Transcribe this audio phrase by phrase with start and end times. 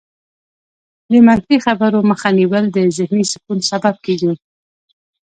[1.11, 4.33] د منفي خبرو مخه نیول د ذهني سکون سبب کېږي.